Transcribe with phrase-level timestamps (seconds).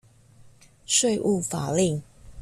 [0.87, 2.01] 稅務法令